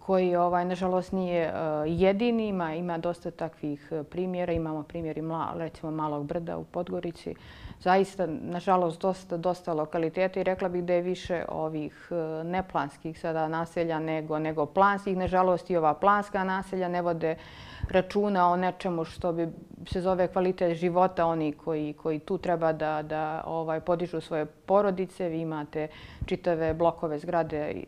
[0.00, 1.52] koji ovaj nažalost nije e,
[1.86, 5.22] jedini, ima ima dosta takvih e, primjera, imamo primjer i
[5.56, 7.34] recimo Malog brda u Podgorici.
[7.80, 13.48] Zaista nažalost dosta dosta lokaliteta i rekla bih da je više ovih e, neplanskih sada
[13.48, 15.16] naselja nego nego planskih.
[15.16, 17.36] Nažalost i ova planska naselja ne vode
[17.90, 19.48] računa o nečemu što bi
[19.86, 25.28] se zove kvalitet života oni koji, koji tu treba da, da ovaj podižu svoje porodice.
[25.28, 25.88] Vi imate
[26.26, 27.82] čitave blokove zgrade, e,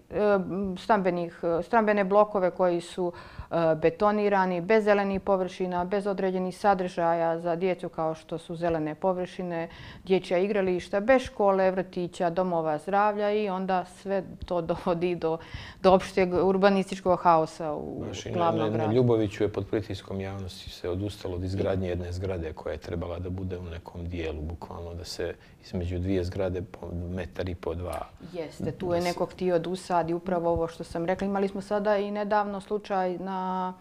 [0.79, 3.13] stambenih, stambene blokove koji su
[3.51, 9.69] e, betonirani, bez zelenih površina, bez određenih sadržaja za djecu kao što su zelene površine,
[10.05, 15.39] dječja igrališta, bez škole, vrtića, domova zdravlja i onda sve to dovodi do,
[15.83, 18.89] do opšteg urbanističkog haosa u glavnom gradu.
[18.89, 23.19] Na Ljuboviću je pod pritiskom javnosti se odustalo od izgradnje jedne zgrade koja je trebala
[23.19, 27.75] da bude u nekom dijelu, bukvalno da se između dvije zgrade po metar i po
[27.75, 28.09] dva.
[28.33, 31.27] Jeste, tu je neko htio da usadi upravo ovo što sam rekla.
[31.27, 33.73] Imali smo sada i nedavno slučaj na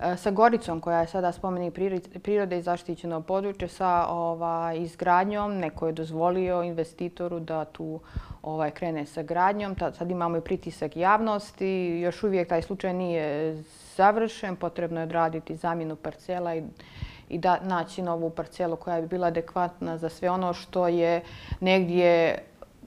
[0.00, 1.74] e, sa Goricom, koja je sada spomenik
[2.22, 5.56] prirode i zaštićeno područje, sa ovaj, izgradnjom.
[5.58, 8.00] Neko je dozvolio investitoru da tu
[8.42, 9.76] ovaj, krene sa gradnjom.
[9.98, 12.00] Sad imamo i pritisak javnosti.
[12.02, 13.56] Još uvijek taj slučaj nije
[13.94, 16.62] savršen, Potrebno je odraditi zamjenu parcela i
[17.28, 21.22] i da naći novu parcelu koja bi bila adekvatna za sve ono što je
[21.60, 22.38] negdje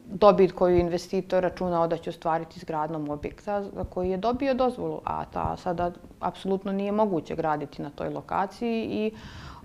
[0.06, 5.26] dobit koju investitor računao da će ostvariti zgradnom objekta za koji je dobio dozvolu, a
[5.26, 9.12] ta sada apsolutno nije moguće graditi na toj lokaciji i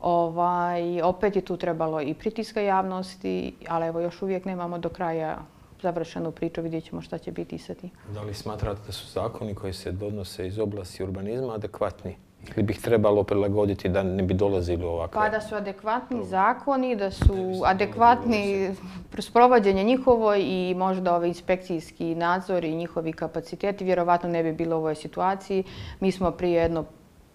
[0.01, 5.39] ovaj, opet je tu trebalo i pritiska javnosti, ali evo još uvijek nemamo do kraja
[5.83, 7.90] završenu priču, vidjet ćemo šta će biti sa tim.
[8.14, 12.16] Da li smatrate da su zakoni koji se donose iz oblasti urbanizma adekvatni?
[12.49, 15.21] Ili bih trebalo prilagoditi da ne bi dolazili ovakve?
[15.21, 18.71] Pa da su adekvatni zakoni, da su adekvatni
[19.18, 24.79] sprovođenje njihovo i možda ove inspekcijski nadzor i njihovi kapaciteti, vjerovatno ne bi bilo u
[24.79, 25.64] ovoj situaciji.
[26.01, 26.85] Mi smo prije jedno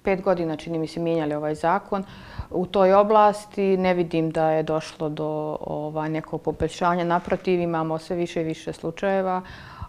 [0.03, 2.03] pet godina, čini mi se, mijenjali ovaj zakon.
[2.51, 7.03] U toj oblasti ne vidim da je došlo do ovaj, nekog popećanja.
[7.03, 9.41] Naprotiv, imamo sve više i više slučajeva.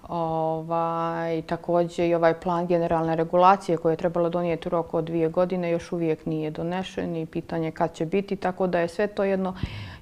[0.09, 5.29] Ovaj, također i ovaj plan generalne regulacije koje je trebalo donijeti u roku od dvije
[5.29, 8.37] godine još uvijek nije donešen i pitanje kad će biti.
[8.37, 9.55] Tako da je sve to jedno,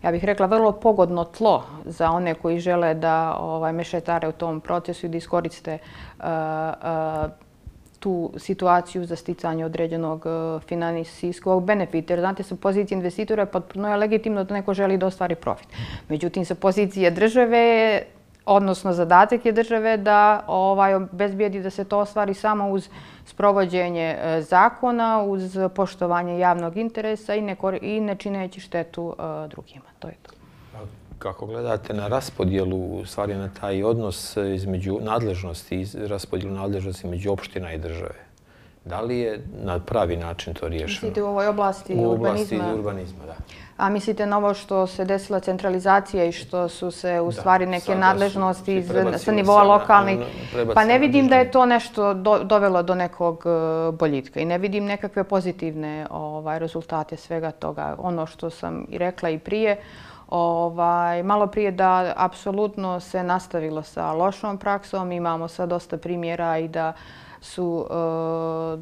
[0.03, 4.61] ja bih rekla, vrlo pogodno tlo za one koji žele da ovaj, mešetare u tom
[4.61, 5.79] procesu i da iskoriste
[6.19, 7.46] uh, uh,
[8.07, 12.13] tu situaciju za sticanje određenog e, finansijskog benefita.
[12.13, 15.69] Jer znate, sa pozicije investitora je potpuno je legitimno da neko želi da ostvari profit.
[16.09, 18.03] Međutim, sa pozicije države
[18.47, 22.89] odnosno zadatak je države da ovaj bezbijedi da se to ostvari samo uz
[23.25, 29.91] sprovođenje e, zakona, uz poštovanje javnog interesa i ne, i ne čineći štetu e, drugima.
[29.99, 30.46] To je to.
[31.19, 37.79] Kako gledate na raspodjelu, stvari na taj odnos između nadležnosti raspodjelu nadležnosti među opština i
[37.79, 38.27] države?
[38.85, 40.89] Da li je na pravi način to riješeno?
[40.89, 42.09] Mislite u ovoj oblasti urbanizma?
[42.09, 43.37] U oblasti urbanizma, da.
[43.77, 47.95] A mislite na ovo što se desila centralizacija i što su se u stvari neke
[47.95, 50.19] nadležnosti iz, sa nivoa lokalnih?
[50.75, 54.85] Pa ne vidim da je to nešto dovelo do nekog e, boljitka i ne vidim
[54.85, 57.97] nekakve pozitivne ovaj, rezultate svega toga.
[57.99, 59.77] Ono što sam i rekla i prije,
[60.29, 65.13] ovaj, malo prije da apsolutno se nastavilo sa lošom praksom.
[65.13, 66.93] Imamo sad dosta primjera i da
[67.41, 68.79] su eh,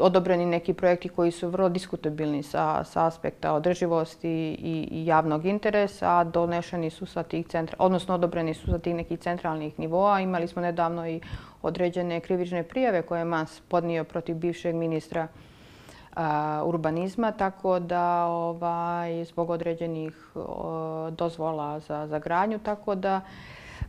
[0.00, 6.18] odobreni neki projekti koji su vrlo diskutabilni sa, sa aspekta održivosti i, i javnog interesa,
[6.18, 10.20] a donešeni su sa tih centra, odnosno odobreni su sa tih nekih centralnih nivoa.
[10.20, 11.20] Imali smo nedavno i
[11.62, 15.53] određene krivične prijave koje je MAS podnio protiv bivšeg ministra uh,
[16.64, 20.14] urbanizma, tako da ovaj, zbog određenih
[21.10, 23.20] dozvola za, za gradnju, tako da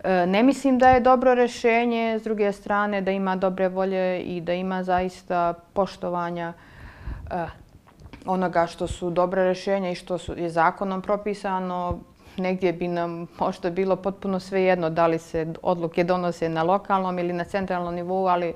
[0.04, 4.42] e, ne mislim da je dobro rešenje, s druge strane da ima dobre volje i
[4.42, 6.54] da ima zaista poštovanja
[7.32, 7.46] e,
[8.26, 12.00] onoga što su dobre rješenja i što su, je zakonom propisano,
[12.38, 17.34] negdje bi nam možda bilo potpuno svejedno da li se odluke donose na lokalnom ili
[17.34, 18.54] na centralnom nivou, ali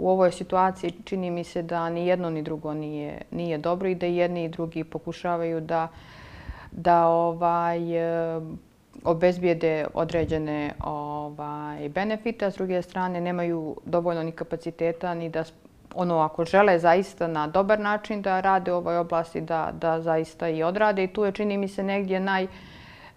[0.00, 3.94] u ovoj situaciji čini mi se da ni jedno ni drugo nije, nije dobro i
[3.94, 5.88] da jedni i drugi pokušavaju da,
[6.72, 7.96] da ovaj,
[8.36, 8.40] e,
[9.04, 15.44] obezbijede određene ovaj, benefite, s druge strane nemaju dovoljno ni kapaciteta ni da
[15.94, 20.48] ono ako žele zaista na dobar način da rade u ovoj oblasti, da, da zaista
[20.48, 21.04] i odrade.
[21.04, 22.46] I tu je čini mi se negdje naj,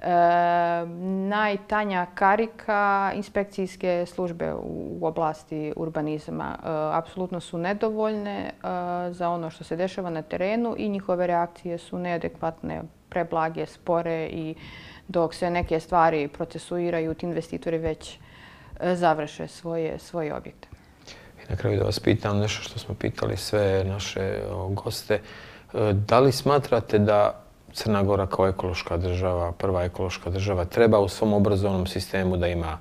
[0.03, 0.85] e,
[1.29, 6.57] najtanja karika inspekcijske službe u oblasti urbanizma.
[6.63, 8.51] E, apsolutno su nedovoljne e,
[9.13, 14.55] za ono što se dešava na terenu i njihove reakcije su neadekvatne, preblage, spore i
[15.07, 18.17] dok se neke stvari procesuiraju, ti investitori već
[18.79, 20.67] e, završe svoje, svoje objekte.
[21.43, 24.39] I na kraju da vas pitam nešto što smo pitali sve naše
[24.69, 25.13] goste.
[25.13, 27.42] E, da li smatrate da
[27.73, 32.77] Crna Gora kao ekološka država, prva ekološka država, treba u svom obrazovnom sistemu da ima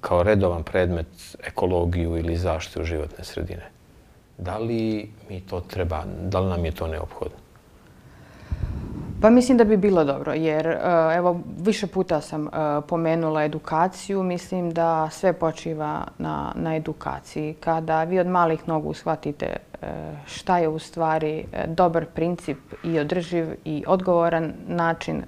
[0.00, 3.70] kao redovan predmet ekologiju ili zaštitu životne sredine?
[4.38, 7.36] Da li mi to treba, da li nam je to neophodno?
[9.22, 10.78] Pa mislim da bi bilo dobro, jer e,
[11.16, 12.50] evo više puta sam e,
[12.88, 14.22] pomenula edukaciju.
[14.22, 17.54] Mislim da sve počiva na, na edukaciji.
[17.60, 19.86] Kada vi od malih nogu shvatite e,
[20.26, 25.22] šta je u stvari dobar princip i održiv i odgovoran način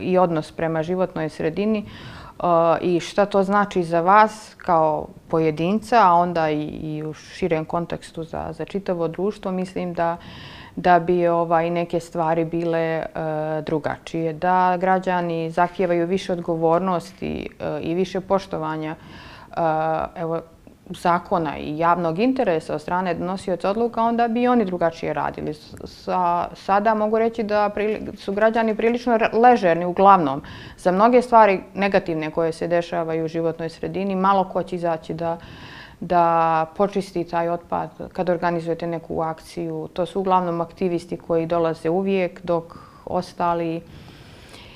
[0.00, 1.84] i odnos prema životnoj sredini
[2.80, 8.24] i šta to znači za vas kao pojedinca, a onda i, i u širem kontekstu
[8.24, 10.16] za, za čitavo društvo, mislim da
[10.76, 13.06] da bi ovaj neke stvari bile e,
[13.66, 14.32] drugačije.
[14.32, 19.60] Da građani zahtijevaju više odgovornosti e, i više poštovanja e,
[20.16, 20.40] evo,
[20.90, 25.54] zakona i javnog interesa od strane donosioca odluka, onda bi oni drugačije radili.
[25.84, 27.70] Sa, sada mogu reći da
[28.16, 30.42] su građani prilično ležerni uglavnom
[30.78, 34.14] za mnoge stvari negativne koje se dešavaju u životnoj sredini.
[34.14, 35.38] Malo ko će izaći da
[36.00, 39.88] da počisti taj otpad kad organizujete neku akciju.
[39.92, 43.80] To su uglavnom aktivisti koji dolaze uvijek dok ostali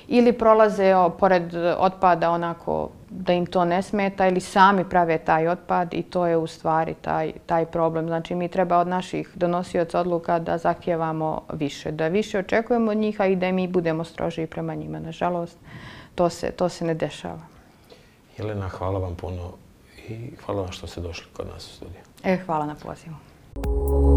[0.07, 5.93] ili prolaze pored otpada onako da im to ne smeta ili sami prave taj otpad
[5.93, 8.07] i to je u stvari taj, taj problem.
[8.07, 13.21] Znači mi treba od naših donosioca odluka da zahtjevamo više, da više očekujemo od njih,
[13.21, 14.99] a i da mi budemo stroži prema njima.
[14.99, 15.57] Nažalost,
[16.15, 17.41] to se, to se ne dešava.
[18.37, 19.51] Jelena, hvala vam puno
[20.07, 22.01] i hvala vam što ste došli kod nas u studiju.
[22.23, 24.10] E, hvala na pozivu.